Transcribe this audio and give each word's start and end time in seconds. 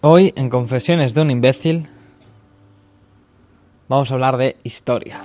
Hoy, 0.00 0.32
en 0.36 0.48
Confesiones 0.48 1.12
de 1.12 1.22
un 1.22 1.30
imbécil, 1.32 1.88
vamos 3.88 4.08
a 4.08 4.14
hablar 4.14 4.36
de 4.36 4.54
historia. 4.62 5.24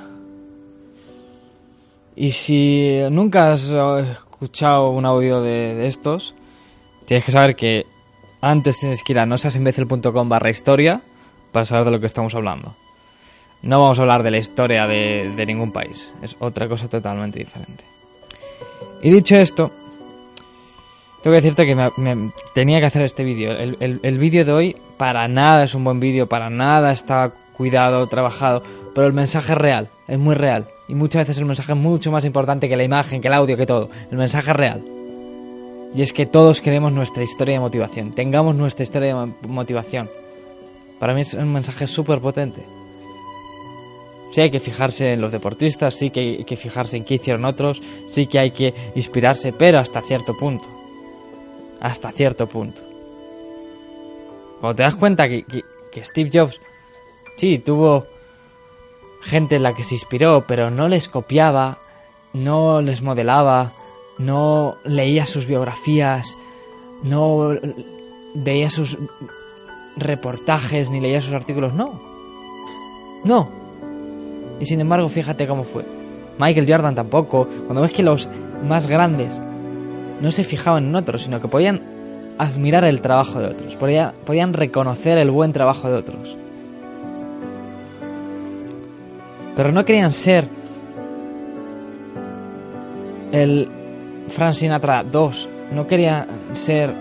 Y 2.16 2.32
si 2.32 2.98
nunca 3.12 3.52
has 3.52 3.66
escuchado 3.66 4.90
un 4.90 5.06
audio 5.06 5.44
de, 5.44 5.86
estos, 5.86 6.34
tienes 7.06 7.24
que 7.24 7.32
saber 7.32 7.56
que 7.56 7.84
antes 8.42 8.80
tienes 8.80 9.04
que 9.04 9.14
ir 9.14 9.20
a 9.20 9.28
nosasimbécil.com 9.28 10.28
barra 10.28 10.50
historia 10.50 11.04
para 11.52 11.66
saber 11.66 11.86
de 11.86 11.92
lo 11.92 12.00
que 12.00 12.08
estamos 12.08 12.34
hablando. 12.34 12.74
No 13.62 13.80
vamos 13.80 14.00
a 14.00 14.02
hablar 14.02 14.24
de 14.24 14.32
la 14.32 14.40
historia 14.40 14.88
de 14.88 15.46
ningún 15.46 15.72
país, 15.72 16.12
es 16.24 16.36
otra 16.40 16.68
cosa 16.68 16.88
totalmente 16.90 17.38
diferente. 17.38 17.84
Y 19.04 19.12
dicho 19.12 19.36
esto, 19.36 19.72
tengo 21.24 21.36
que 21.36 21.42
decirte 21.42 21.66
que 21.66 21.74
me, 21.74 22.32
tenía 22.54 22.82
que 22.82 22.88
hacer 22.88 23.02
este 23.04 23.24
vídeo. 23.24 23.54
El, 23.54 24.18
vídeo 24.18 24.44
de 24.44 24.52
hoy 24.52 24.76
para 24.98 25.26
nada 25.30 25.64
es 25.64 25.74
un 25.74 25.86
buen 25.86 26.02
vídeo, 26.02 26.28
para 26.28 26.50
nada 26.50 26.92
está 26.92 27.32
cuidado, 27.56 28.06
trabajado, 28.08 28.62
pero 28.94 29.08
el 29.08 29.14
mensaje 29.14 29.54
es 29.54 29.58
real, 29.58 29.90
es 30.10 30.20
muy 30.20 30.36
real. 30.36 30.68
Y 30.90 30.96
muchas 30.96 31.22
veces 31.22 31.38
el 31.38 31.46
mensaje 31.46 31.72
es 31.72 31.78
mucho 31.78 32.12
más 32.12 32.26
importante 32.26 32.68
que 32.68 32.76
la 32.76 32.84
imagen, 32.84 33.22
que 33.22 33.30
el 33.30 33.36
audio, 33.36 33.56
que 33.56 33.66
todo. 33.66 33.90
El 34.12 34.18
mensaje 34.18 34.52
es 34.52 34.58
real. 34.58 34.84
Y 35.96 36.02
es 36.02 36.12
que 36.12 36.26
todos 36.26 36.60
queremos 36.60 36.92
nuestra 36.92 37.24
historia 37.24 37.54
de 37.54 37.62
motivación, 37.62 38.12
tengamos 38.12 38.54
nuestra 38.56 38.84
historia 38.84 39.16
de 39.16 39.48
motivación. 39.48 40.10
Para 41.00 41.14
mí 41.14 41.22
es 41.22 41.36
un 41.36 41.54
mensaje 41.54 41.88
súper 41.88 42.20
potente. 42.20 42.66
Sí 44.32 44.42
hay 44.42 44.52
que 44.52 44.60
fijarse 44.60 45.14
en 45.14 45.22
los 45.22 45.32
deportistas, 45.32 45.94
sí 45.94 46.10
que 46.10 46.20
hay 46.20 46.44
que 46.44 46.58
fijarse 46.58 46.98
en 46.98 47.06
qué 47.06 47.14
hicieron 47.16 47.46
otros, 47.46 47.82
sí 48.10 48.28
que 48.28 48.40
hay 48.40 48.52
que 48.52 48.74
inspirarse, 48.96 49.54
pero 49.54 49.80
hasta 49.80 50.02
cierto 50.02 50.38
punto 50.38 50.83
hasta 51.80 52.12
cierto 52.12 52.48
punto. 52.48 52.82
Cuando 54.60 54.76
te 54.76 54.84
das 54.84 54.96
cuenta 54.96 55.28
que, 55.28 55.44
Steve 55.98 56.30
Jobs, 56.34 56.60
sí, 57.36 57.60
tuvo 57.60 58.06
gente 59.22 59.58
en 59.58 59.64
la 59.64 59.74
que 59.74 59.84
se 59.84 59.96
inspiró, 59.96 60.46
pero 60.48 60.70
no 60.70 60.88
les 60.88 61.10
copiaba, 61.10 61.80
no 62.34 62.82
les 62.82 63.02
modelaba, 63.02 63.74
no 64.18 64.78
leía 64.86 65.26
sus 65.26 65.46
biografías, 65.46 66.38
no 67.04 67.58
veía 68.36 68.70
sus 68.70 68.98
reportajes 69.98 70.90
ni 70.90 71.00
leía 71.00 71.22
sus 71.22 71.34
artículos, 71.34 71.74
no. 71.74 72.02
No. 73.24 73.50
Y 74.60 74.66
sin 74.66 74.80
embargo, 74.80 75.10
fíjate 75.10 75.48
cómo 75.48 75.64
fue. 75.64 75.86
Michael 76.40 76.68
Jordan 76.68 76.96
tampoco. 76.96 77.48
Cuando 77.66 77.82
ves 77.82 77.92
que 77.92 78.04
los 78.04 78.30
más 78.66 78.88
grandes 78.88 79.34
no 80.24 80.32
se 80.32 80.46
fijaban 80.46 80.86
en 80.86 80.96
otros, 80.96 81.24
sino 81.24 81.42
que 81.42 81.50
podían 81.50 81.82
admirar 82.38 82.86
el 82.86 83.02
trabajo 83.02 83.40
de 83.42 83.48
otros, 83.48 83.76
podían, 83.76 84.54
reconocer 84.54 85.18
el 85.18 85.30
buen 85.30 85.52
trabajo 85.52 85.90
de 85.90 85.96
otros. 85.96 86.38
Pero 89.54 89.74
no 89.74 89.84
querían 89.84 90.14
ser 90.14 90.48
el 93.34 93.68
Frank 94.30 94.54
Sinatra 94.54 95.04
2, 95.04 95.50
no 95.74 95.86
querían 95.88 96.26
ser 96.54 96.94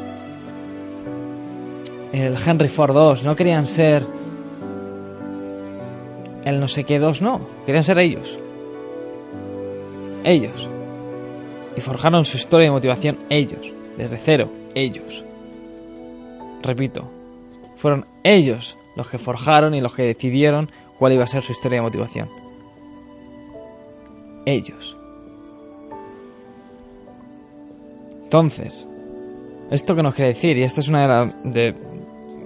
el 2.13 2.37
Henry 2.45 2.69
Ford 2.71 2.93
2, 2.93 3.23
no 3.23 3.37
querían 3.37 3.69
ser 3.69 4.05
el 6.45 6.59
no 6.59 6.67
sé 6.67 6.83
qué 6.83 6.99
2, 6.99 7.23
no, 7.23 7.41
querían 7.67 7.85
ser 7.85 8.01
ellos. 8.01 8.37
Ellos 10.25 10.72
y 11.77 11.81
forjaron 11.81 12.25
su 12.25 12.37
historia 12.37 12.67
de 12.67 12.73
motivación 12.73 13.19
ellos, 13.31 13.73
desde 13.97 14.19
cero, 14.19 14.51
ellos. 14.75 15.25
Repito, 16.63 17.11
fueron 17.77 18.07
ellos 18.23 18.77
los 18.97 19.09
que 19.09 19.19
forjaron 19.19 19.75
y 19.75 19.81
los 19.81 19.95
que 19.95 20.03
decidieron 20.03 20.71
cuál 20.99 21.13
iba 21.13 21.25
a 21.25 21.27
ser 21.27 21.43
su 21.43 21.53
historia 21.53 21.79
de 21.79 21.83
motivación. 21.83 22.29
Ellos. 24.45 24.97
Entonces, 28.25 28.87
¿esto 29.71 29.95
qué 29.95 30.03
nos 30.03 30.15
quiere 30.15 30.31
decir? 30.31 30.59
Y 30.59 30.63
esta 30.63 30.81
es 30.81 30.89
una 30.89 31.33
de, 31.45 31.51
de 31.51 31.77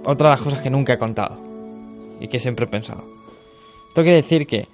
otra 0.05 0.29
de 0.29 0.35
las 0.35 0.41
cosas 0.41 0.61
que 0.61 0.69
nunca 0.69 0.93
he 0.93 0.97
contado 0.97 1.37
y 2.19 2.27
que 2.27 2.39
siempre 2.39 2.65
he 2.65 2.69
pensado. 2.69 3.03
Esto 3.89 4.01
quiere 4.01 4.17
decir 4.17 4.45
que 4.47 4.67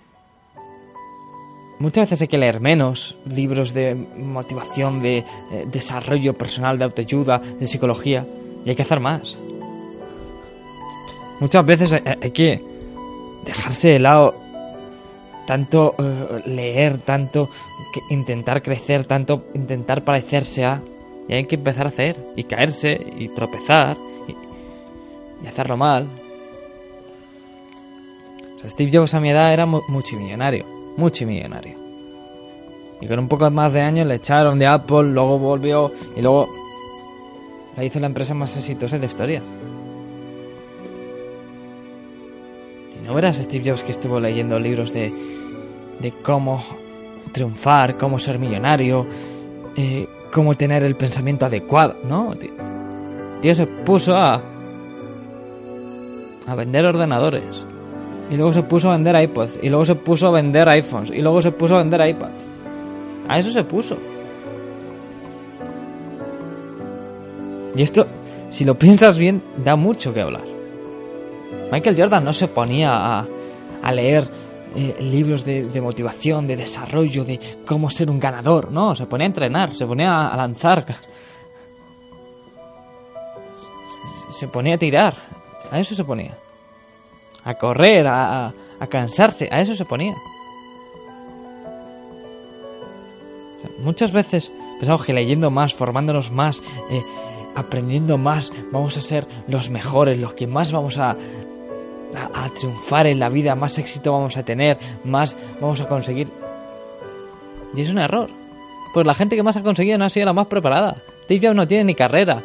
Muchas 1.83 2.09
veces 2.09 2.21
hay 2.21 2.27
que 2.29 2.37
leer 2.37 2.61
menos 2.61 3.17
libros 3.25 3.73
de 3.73 3.93
motivación, 3.93 5.01
de 5.01 5.17
eh, 5.17 5.25
desarrollo 5.69 6.33
personal, 6.33 6.77
de 6.77 6.85
autoayuda, 6.85 7.39
de 7.39 7.65
psicología, 7.65 8.25
y 8.63 8.69
hay 8.69 8.75
que 8.77 8.83
hacer 8.83 9.01
más. 9.01 9.37
Muchas 11.41 11.65
veces 11.65 11.91
hay, 11.91 12.31
que 12.31 12.61
dejarse 13.45 13.89
de 13.89 13.99
lado 13.99 14.33
tanto 15.45 15.93
eh, 15.99 16.43
leer, 16.45 16.99
tanto 16.99 17.49
intentar 18.09 18.63
crecer, 18.63 19.03
tanto 19.03 19.47
intentar 19.53 20.05
parecerse 20.05 20.63
a... 20.63 20.81
Y 21.27 21.33
hay 21.33 21.45
que 21.47 21.55
empezar 21.55 21.87
a 21.87 21.89
hacer, 21.89 22.15
y 22.37 22.45
caerse, 22.45 22.97
y 23.17 23.27
tropezar, 23.27 23.97
y, 25.43 25.47
hacerlo 25.47 25.75
mal. 25.75 26.07
Steve 28.69 28.89
Jobs 28.89 29.13
a 29.15 29.19
mi 29.19 29.31
edad 29.31 29.51
era 29.51 29.65
multimillonario 29.65 30.82
multimillonario. 30.97 31.77
Y 33.01 33.07
con 33.07 33.19
un 33.19 33.27
poco 33.27 33.49
más 33.49 33.73
de 33.73 33.81
años 33.81 34.07
le 34.07 34.15
echaron 34.15 34.59
de 34.59 34.67
Apple, 34.67 35.03
luego 35.03 35.37
volvió 35.37 35.91
y 36.15 36.21
luego 36.21 36.47
la 37.75 37.83
hizo 37.83 37.99
la 37.99 38.07
empresa 38.07 38.33
más 38.33 38.55
exitosa 38.55 38.95
de 38.95 39.01
la 39.01 39.05
historia. 39.07 39.41
Y 42.95 43.05
no 43.05 43.13
verás 43.13 43.37
Steve 43.37 43.69
Jobs 43.69 43.83
que 43.83 43.91
estuvo 43.91 44.19
leyendo 44.19 44.57
libros 44.59 44.93
de, 44.93 45.11
de 45.99 46.11
cómo 46.23 46.63
triunfar, 47.33 47.97
cómo 47.97 48.19
ser 48.19 48.39
millonario, 48.39 49.05
eh, 49.75 50.07
cómo 50.31 50.53
tener 50.55 50.83
el 50.83 50.95
pensamiento 50.95 51.45
adecuado, 51.45 51.95
¿no? 52.07 52.33
Tío, 53.41 53.55
se 53.55 53.65
puso 53.67 54.15
a, 54.15 54.41
a 56.47 56.55
vender 56.55 56.85
ordenadores 56.85 57.65
y 58.29 58.35
luego 58.35 58.53
se 58.53 58.63
puso 58.63 58.89
a 58.89 58.93
vender 58.93 59.21
iPods. 59.21 59.59
Y 59.61 59.69
luego 59.69 59.85
se 59.85 59.95
puso 59.95 60.27
a 60.27 60.31
vender 60.31 60.67
iPhones. 60.69 61.11
Y 61.11 61.21
luego 61.21 61.41
se 61.41 61.51
puso 61.51 61.75
a 61.75 61.79
vender 61.79 62.07
iPads. 62.07 62.47
A 63.27 63.39
eso 63.39 63.51
se 63.51 63.63
puso. 63.63 63.97
Y 67.75 67.81
esto, 67.81 68.05
si 68.49 68.65
lo 68.65 68.77
piensas 68.77 69.17
bien, 69.17 69.41
da 69.63 69.75
mucho 69.75 70.13
que 70.13 70.21
hablar. 70.21 70.45
Michael 71.71 71.97
Jordan 71.97 72.23
no 72.23 72.33
se 72.33 72.47
ponía 72.47 72.91
a, 72.93 73.27
a 73.81 73.91
leer 73.91 74.29
eh, 74.75 74.95
libros 74.99 75.43
de, 75.43 75.63
de, 75.63 75.81
motivación, 75.81 76.45
de 76.45 76.55
desarrollo, 76.55 77.23
de 77.23 77.39
cómo 77.65 77.89
ser 77.89 78.11
un 78.11 78.19
ganador. 78.19 78.71
No, 78.71 78.95
se 78.95 79.05
ponía 79.05 79.25
a 79.25 79.27
entrenar, 79.27 79.75
se 79.75 79.85
ponía 79.85 80.27
a 80.27 80.37
lanzar. 80.37 80.85
Se 84.33 84.47
ponía 84.47 84.75
a 84.75 84.77
tirar. 84.77 85.15
A 85.71 85.79
eso 85.79 85.95
se 85.95 86.03
ponía 86.03 86.37
a 87.43 87.53
correr, 87.55 88.07
a, 88.07 88.53
cansarse, 88.89 89.47
a 89.51 89.61
eso 89.61 89.75
se 89.75 89.85
ponía. 89.85 90.15
muchas 93.79 94.11
veces 94.11 94.51
pensamos 94.79 95.05
que 95.05 95.13
leyendo 95.13 95.51
más, 95.51 95.73
formándonos 95.73 96.31
más, 96.31 96.61
eh, 96.89 97.01
aprendiendo 97.55 98.17
más, 98.17 98.51
vamos 98.71 98.97
a 98.97 99.01
ser 99.01 99.25
los 99.47 99.69
mejores, 99.69 100.19
los 100.19 100.33
que 100.33 100.47
más 100.47 100.71
vamos 100.71 100.97
a, 100.97 101.11
a, 101.11 102.49
triunfar 102.57 103.07
en 103.07 103.19
la 103.19 103.29
vida, 103.29 103.55
más 103.55 103.77
éxito 103.77 104.11
vamos 104.13 104.37
a 104.37 104.43
tener, 104.43 104.77
más 105.03 105.37
vamos 105.59 105.81
a 105.81 105.87
conseguir. 105.87 106.29
Y 107.75 107.81
es 107.81 107.91
un 107.91 107.99
error. 107.99 108.29
Pues 108.93 109.05
la 109.05 109.15
gente 109.15 109.35
que 109.35 109.43
más 109.43 109.57
ha 109.57 109.63
conseguido 109.63 109.97
no 109.97 110.05
ha 110.05 110.09
sido 110.09 110.27
la 110.27 110.33
más 110.33 110.47
preparada. 110.47 110.97
Steve 111.23 111.47
Jobs 111.47 111.55
no 111.55 111.67
tiene 111.67 111.85
ni 111.85 111.95
carrera. 111.95 112.41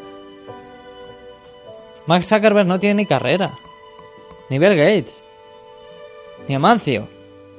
Max 2.06 2.26
Zuckerberg 2.28 2.66
no 2.66 2.78
tiene 2.78 3.02
ni 3.02 3.06
carrera 3.06 3.52
ni 4.50 4.58
Bill 4.58 4.76
Gates. 4.76 5.22
Ni 6.48 6.54
Amancio. 6.54 7.08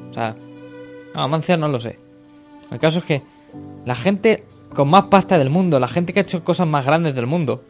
O 0.10 0.14
sea, 0.14 0.36
Amancio 1.14 1.58
no 1.58 1.68
lo 1.68 1.80
sé. 1.80 2.00
El 2.72 2.80
caso 2.80 3.00
es 3.00 3.06
que 3.06 3.22
la 3.86 3.96
gente 3.96 4.46
con 4.74 4.90
más 4.90 5.06
pasta 5.06 5.38
del 5.38 5.50
mundo, 5.50 5.80
la 5.80 5.88
gente 5.88 6.14
que 6.14 6.20
ha 6.20 6.24
hecho 6.24 6.44
cosas 6.44 6.68
más 6.68 6.86
grandes 6.86 7.16
del 7.16 7.26
mundo, 7.26 7.64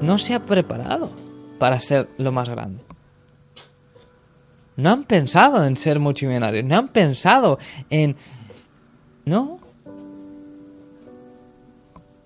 no 0.00 0.18
se 0.18 0.34
ha 0.34 0.44
preparado 0.44 1.10
para 1.58 1.78
ser 1.80 2.08
lo 2.18 2.32
más 2.32 2.48
grande. 2.48 2.82
No 4.76 4.90
han 4.90 5.04
pensado 5.04 5.64
en 5.64 5.76
ser 5.76 5.98
multimillonarios, 5.98 6.64
no 6.64 6.78
han 6.78 6.88
pensado 6.88 7.58
en... 7.90 8.16
No. 9.26 9.58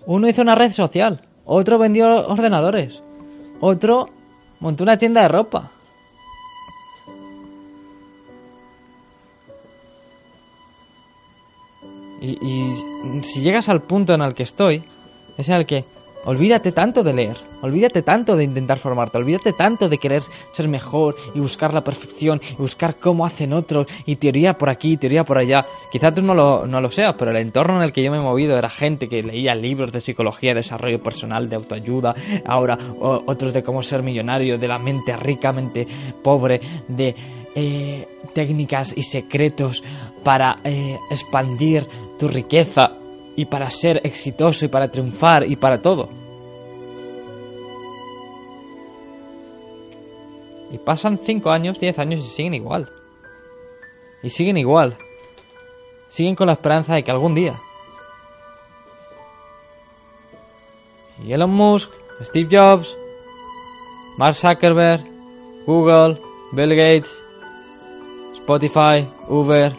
Uno 0.05 0.29
hizo 0.29 0.41
una 0.41 0.55
red 0.55 0.71
social 0.71 1.21
otro 1.45 1.77
vendió 1.77 2.27
ordenadores, 2.27 3.01
otro 3.59 4.09
montó 4.59 4.83
una 4.83 4.97
tienda 4.97 5.21
de 5.21 5.27
ropa. 5.27 5.71
Y, 12.21 12.73
si 13.21 13.41
llegas 13.41 13.69
al 13.69 13.83
punto 13.83 14.13
en 14.13 14.21
el 14.21 14.33
que 14.33 14.43
estoy, 14.43 14.83
es 15.37 15.47
en 15.47 15.55
el 15.55 15.65
que 15.67 15.85
olvídate 16.25 16.71
tanto 16.71 17.03
de 17.03 17.13
leer, 17.13 17.37
olvídate 17.61 18.01
tanto 18.01 18.35
de 18.35 18.43
intentar 18.43 18.79
formarte, 18.79 19.17
olvídate 19.17 19.53
tanto 19.53 19.89
de 19.89 19.97
querer 19.97 20.21
ser 20.51 20.67
mejor 20.67 21.15
y 21.33 21.39
buscar 21.39 21.73
la 21.73 21.83
perfección 21.83 22.41
y 22.51 22.55
buscar 22.55 22.95
cómo 22.95 23.25
hacen 23.25 23.53
otros 23.53 23.87
y 24.05 24.17
teoría 24.17 24.57
por 24.57 24.69
aquí, 24.69 24.97
teoría 24.97 25.23
por 25.23 25.37
allá. 25.37 25.65
Quizá 25.91 26.13
tú 26.13 26.21
no 26.21 26.33
lo, 26.33 26.65
no 26.65 26.81
lo 26.81 26.89
seas, 26.89 27.15
pero 27.17 27.31
el 27.31 27.37
entorno 27.37 27.77
en 27.77 27.83
el 27.83 27.93
que 27.93 28.03
yo 28.03 28.11
me 28.11 28.17
he 28.17 28.21
movido 28.21 28.57
era 28.57 28.69
gente 28.69 29.07
que 29.07 29.23
leía 29.23 29.55
libros 29.55 29.91
de 29.91 30.01
psicología, 30.01 30.51
de 30.51 30.61
desarrollo 30.61 31.01
personal, 31.01 31.49
de 31.49 31.55
autoayuda, 31.55 32.15
ahora 32.45 32.77
otros 32.99 33.53
de 33.53 33.63
cómo 33.63 33.81
ser 33.81 34.03
millonario, 34.03 34.57
de 34.57 34.67
la 34.67 34.79
mente 34.79 35.15
rica, 35.15 35.51
mente 35.51 35.87
pobre, 36.23 36.59
de 36.87 37.15
eh, 37.55 38.07
técnicas 38.33 38.93
y 38.97 39.03
secretos 39.03 39.83
para 40.23 40.57
eh, 40.63 40.97
expandir 41.09 41.85
tu 42.19 42.27
riqueza 42.27 42.91
y 43.35 43.45
para 43.45 43.69
ser 43.69 44.01
exitoso 44.03 44.65
y 44.65 44.67
para 44.67 44.89
triunfar 44.89 45.49
y 45.49 45.55
para 45.55 45.81
todo. 45.81 46.09
Y 50.71 50.77
pasan 50.77 51.19
5 51.23 51.51
años, 51.51 51.79
10 51.79 51.99
años 51.99 52.25
y 52.25 52.29
siguen 52.29 52.53
igual. 52.53 52.89
Y 54.23 54.29
siguen 54.29 54.57
igual. 54.57 54.97
Siguen 56.09 56.35
con 56.35 56.47
la 56.47 56.53
esperanza 56.53 56.95
de 56.95 57.03
que 57.03 57.11
algún 57.11 57.35
día. 57.35 57.55
Elon 61.27 61.51
Musk, 61.51 61.91
Steve 62.21 62.49
Jobs, 62.51 62.95
Mark 64.17 64.35
Zuckerberg, 64.35 65.03
Google, 65.65 66.19
Bill 66.51 66.75
Gates, 66.75 67.21
Spotify, 68.35 69.07
Uber, 69.27 69.75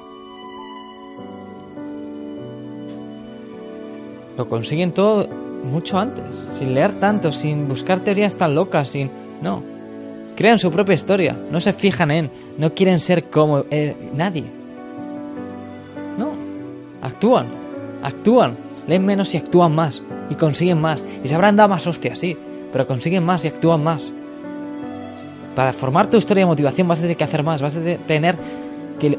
lo 4.37 4.49
consiguen 4.49 4.93
todo 4.93 5.27
mucho 5.65 5.99
antes, 5.99 6.25
sin 6.53 6.75
leer 6.75 6.93
tanto, 7.01 7.33
sin 7.33 7.67
buscar 7.69 8.01
teorías 8.01 8.37
tan 8.37 8.55
locas, 8.55 8.89
sin... 8.89 9.11
No. 9.43 9.63
Crean 10.37 10.59
su 10.59 10.71
propia 10.71 10.95
historia, 10.95 11.37
no 11.51 11.61
se 11.61 11.73
fijan 11.73 12.11
en, 12.11 12.31
no 12.59 12.73
quieren 12.75 13.01
ser 13.01 13.25
como 13.31 13.65
eh, 13.71 13.97
nadie. 14.15 14.45
No. 16.19 16.31
Actúan, 17.03 17.47
actúan, 18.03 18.57
leen 18.87 19.05
menos 19.05 19.35
y 19.35 19.39
actúan 19.39 19.75
más, 19.75 20.03
y 20.29 20.35
consiguen 20.35 20.81
más, 20.81 21.03
y 21.25 21.29
se 21.29 21.35
habrán 21.35 21.57
dado 21.57 21.71
más 21.71 21.87
hostias, 21.87 22.19
sí, 22.19 22.37
pero 22.73 22.87
consiguen 22.87 23.25
más 23.25 23.45
y 23.45 23.49
actúan 23.49 23.83
más. 23.83 24.13
Para 25.55 25.73
formar 25.73 26.09
tu 26.11 26.19
historia 26.19 26.43
de 26.43 26.47
motivación 26.51 26.87
vas 26.87 26.99
a 26.99 27.03
tener 27.03 27.17
que 27.17 27.25
hacer 27.25 27.43
más, 27.43 27.63
vas 27.63 27.77
a 27.77 27.81
te- 27.81 27.97
tener 27.99 28.37
que 29.01 29.19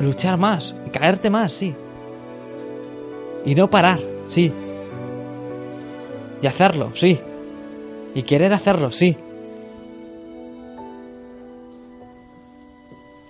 luchar 0.00 0.36
más, 0.36 0.74
caerte 0.92 1.30
más, 1.30 1.52
sí. 1.52 1.72
Y 3.48 3.54
no 3.54 3.70
parar, 3.70 3.98
sí. 4.26 4.52
Y 6.42 6.46
hacerlo, 6.46 6.90
sí. 6.92 7.18
Y 8.14 8.22
querer 8.24 8.52
hacerlo, 8.52 8.90
sí. 8.90 9.16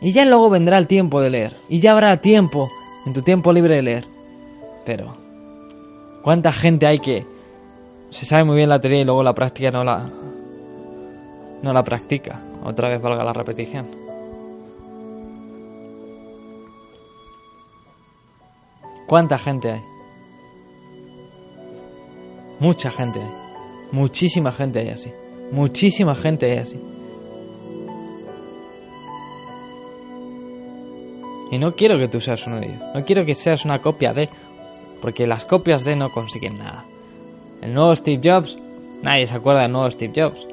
Y 0.01 0.11
ya 0.11 0.25
luego 0.25 0.51
vendrá 0.51 0.77
el 0.77 0.89
tiempo 0.89 1.21
de 1.21 1.31
leer. 1.31 1.55
Y 1.69 1.79
ya 1.79 1.93
habrá 1.93 2.17
tiempo 2.17 2.69
en 3.07 3.13
tu 3.13 3.23
tiempo 3.23 3.53
libre 3.53 3.77
de 3.77 3.83
leer. 3.83 4.07
Pero, 4.85 5.17
¿cuánta 6.25 6.51
gente 6.51 6.89
hay 6.89 6.99
que 6.99 7.25
se 8.11 8.25
sabe 8.25 8.43
muy 8.43 8.57
bien 8.57 8.71
la 8.71 8.81
teoría 8.81 9.03
y 9.03 9.05
luego 9.05 9.23
la 9.23 9.35
práctica 9.35 9.71
no 9.71 9.85
la 9.85 10.11
no 11.63 11.73
la 11.73 11.85
practica? 11.85 12.43
Otra 12.65 12.89
vez 12.89 13.01
valga 13.01 13.23
la 13.23 13.33
repetición. 13.33 13.87
¿Cuánta 19.07 19.39
gente 19.39 19.71
hay? 19.71 19.98
Mucha 22.61 22.91
gente. 22.91 23.21
Muchísima 23.93 24.53
gente 24.53 24.81
hay 24.81 24.89
así. 24.89 25.13
Muchísima 25.53 26.15
gente 26.15 26.51
hay 26.51 26.59
así. 26.59 26.81
Y 31.51 31.59
no 31.59 31.73
quiero 31.73 31.99
que 31.99 32.09
tú 32.09 32.21
seas 32.21 32.47
uno 32.47 32.61
de 32.61 32.67
ellos. 32.67 32.83
No 32.95 33.05
quiero 33.05 33.25
que 33.25 33.35
seas 33.35 33.65
una 33.65 33.79
copia 33.81 34.13
de. 34.13 34.29
Porque 35.01 35.27
las 35.27 35.45
copias 35.45 35.85
de 35.85 35.97
no 35.97 36.11
consiguen 36.11 36.59
nada. 36.59 36.85
El 37.63 37.75
nuevo 37.75 37.95
Steve 37.95 38.21
Jobs, 38.23 38.59
nadie 39.03 39.27
se 39.27 39.37
acuerda 39.37 39.63
del 39.63 39.73
nuevo 39.73 39.91
Steve 39.91 40.13
Jobs. 40.15 40.47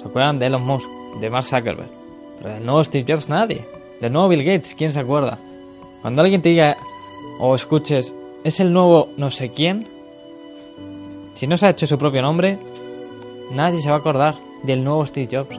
Se 0.00 0.08
acuerdan 0.08 0.38
de 0.38 0.46
Elon 0.46 0.64
Musk, 0.64 0.88
de 1.20 1.30
Mark 1.30 1.44
Zuckerberg. 1.44 1.90
Pero 2.38 2.54
del 2.54 2.64
nuevo 2.64 2.84
Steve 2.84 3.12
Jobs 3.12 3.28
nadie. 3.28 3.66
Del 4.00 4.12
nuevo 4.12 4.28
Bill 4.28 4.44
Gates, 4.44 4.74
¿quién 4.74 4.92
se 4.92 5.00
acuerda? 5.00 5.38
Cuando 6.00 6.22
alguien 6.22 6.42
te 6.42 6.48
diga 6.48 6.76
o 7.38 7.54
escuches, 7.54 8.14
es 8.42 8.58
el 8.60 8.72
nuevo 8.72 9.08
no 9.16 9.30
sé 9.30 9.50
quién, 9.50 9.86
si 11.42 11.48
no 11.48 11.56
se 11.56 11.66
ha 11.66 11.70
hecho 11.70 11.88
su 11.88 11.98
propio 11.98 12.22
nombre, 12.22 12.56
nadie 13.50 13.82
se 13.82 13.88
va 13.88 13.96
a 13.96 13.98
acordar 13.98 14.36
del 14.62 14.84
nuevo 14.84 15.04
Steve 15.04 15.26
Jobs. 15.28 15.58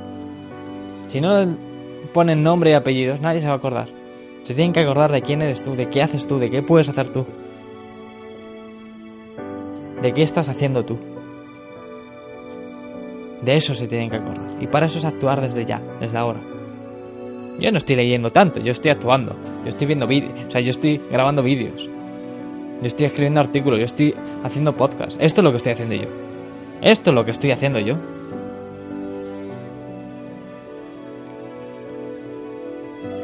Si 1.07 1.19
no 1.19 1.57
ponen 2.13 2.41
nombre 2.41 2.71
y 2.71 2.73
apellidos, 2.73 3.19
nadie 3.19 3.39
se 3.39 3.47
va 3.47 3.55
a 3.55 3.57
acordar. 3.57 3.89
Se 4.45 4.53
tienen 4.53 4.71
que 4.71 4.79
acordar 4.79 5.11
de 5.11 5.21
quién 5.21 5.41
eres 5.41 5.61
tú, 5.61 5.75
de 5.75 5.89
qué 5.89 6.01
haces 6.01 6.25
tú, 6.25 6.39
de 6.39 6.49
qué 6.49 6.61
puedes 6.63 6.87
hacer 6.87 7.09
tú. 7.09 7.25
De 10.01 10.13
qué 10.13 10.21
estás 10.23 10.47
haciendo 10.47 10.85
tú. 10.85 10.97
De 13.41 13.57
eso 13.57 13.73
se 13.73 13.85
tienen 13.85 14.09
que 14.09 14.15
acordar. 14.15 14.63
Y 14.63 14.67
para 14.67 14.85
eso 14.85 14.99
es 14.99 15.03
actuar 15.03 15.41
desde 15.41 15.65
ya, 15.65 15.81
desde 15.99 16.17
ahora. 16.17 16.39
Yo 17.59 17.69
no 17.73 17.77
estoy 17.77 17.97
leyendo 17.97 18.29
tanto, 18.29 18.61
yo 18.61 18.71
estoy 18.71 18.91
actuando. 18.91 19.35
Yo 19.63 19.67
estoy 19.67 19.87
viendo 19.87 20.07
vídeos, 20.07 20.45
o 20.47 20.49
sea, 20.49 20.61
yo 20.61 20.69
estoy 20.69 21.01
grabando 21.11 21.43
vídeos. 21.43 21.89
Yo 22.83 22.87
estoy 22.87 23.05
escribiendo 23.05 23.39
artículos, 23.39 23.79
yo 23.79 23.85
estoy 23.85 24.13
haciendo 24.43 24.75
podcast. 24.75 25.15
Esto 25.21 25.39
es 25.39 25.45
lo 25.45 25.51
que 25.51 25.57
estoy 25.57 25.71
haciendo 25.71 25.95
yo. 25.95 26.09
Esto 26.81 27.11
es 27.11 27.15
lo 27.15 27.23
que 27.23 27.31
estoy 27.31 27.51
haciendo 27.51 27.79
yo. 27.79 27.95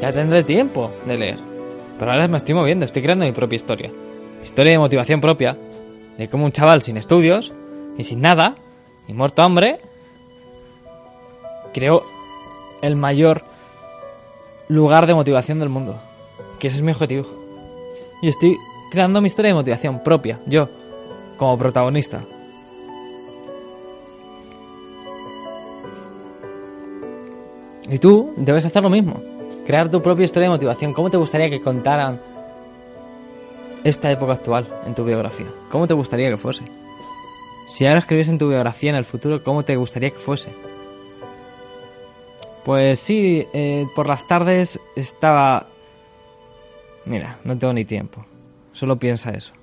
Ya 0.00 0.14
tendré 0.14 0.44
tiempo 0.44 0.90
de 1.06 1.18
leer. 1.18 1.38
Pero 1.98 2.10
ahora 2.10 2.26
me 2.26 2.38
estoy 2.38 2.54
moviendo, 2.54 2.86
estoy 2.86 3.02
creando 3.02 3.26
mi 3.26 3.32
propia 3.32 3.56
historia. 3.56 3.92
Historia 4.42 4.72
de 4.72 4.78
motivación 4.78 5.20
propia. 5.20 5.58
De 6.16 6.26
cómo 6.30 6.46
un 6.46 6.52
chaval 6.52 6.80
sin 6.80 6.96
estudios 6.96 7.52
y 7.98 8.04
sin 8.04 8.22
nada, 8.22 8.54
y 9.08 9.12
muerto 9.12 9.42
hambre, 9.42 9.80
creó 11.74 12.02
el 12.80 12.96
mayor 12.96 13.42
lugar 14.68 15.06
de 15.06 15.12
motivación 15.12 15.58
del 15.58 15.68
mundo. 15.68 16.00
Que 16.58 16.68
ese 16.68 16.78
es 16.78 16.82
mi 16.82 16.92
objetivo. 16.92 17.26
Y 18.22 18.28
estoy 18.28 18.56
creando 18.90 19.20
mi 19.20 19.28
historia 19.28 19.50
de 19.50 19.54
motivación 19.54 20.02
propia, 20.02 20.38
yo, 20.46 20.68
como 21.36 21.56
protagonista. 21.56 22.22
Y 27.88 27.98
tú 27.98 28.32
debes 28.36 28.64
hacer 28.64 28.82
lo 28.82 28.90
mismo. 28.90 29.20
Crear 29.66 29.90
tu 29.90 30.00
propia 30.00 30.24
historia 30.24 30.48
de 30.48 30.54
motivación. 30.54 30.92
¿Cómo 30.92 31.10
te 31.10 31.16
gustaría 31.16 31.50
que 31.50 31.60
contaran 31.60 32.20
esta 33.82 34.10
época 34.10 34.34
actual 34.34 34.68
en 34.86 34.94
tu 34.94 35.04
biografía? 35.04 35.46
¿Cómo 35.70 35.86
te 35.86 35.94
gustaría 35.94 36.30
que 36.30 36.36
fuese? 36.36 36.64
Si 37.74 37.86
ahora 37.86 38.00
escribiese 38.00 38.30
en 38.30 38.38
tu 38.38 38.48
biografía 38.48 38.90
en 38.90 38.96
el 38.96 39.04
futuro, 39.04 39.42
¿cómo 39.42 39.64
te 39.64 39.76
gustaría 39.76 40.10
que 40.10 40.18
fuese? 40.18 40.52
Pues 42.64 43.00
sí, 43.00 43.46
eh, 43.52 43.86
por 43.96 44.06
las 44.06 44.26
tardes 44.28 44.78
estaba... 44.94 45.66
Mira, 47.06 47.38
no 47.44 47.56
tengo 47.58 47.72
ni 47.72 47.84
tiempo. 47.84 48.24
Solo 48.72 48.98
piensa 48.98 49.30
eso. 49.30 49.59